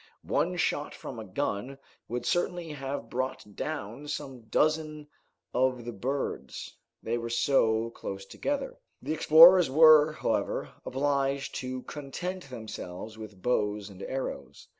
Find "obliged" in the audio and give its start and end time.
10.87-11.53